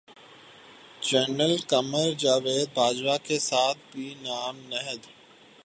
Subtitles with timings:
[1.01, 5.05] general Qamar Javed Bajwa کے ساتھ بھی نام نہاد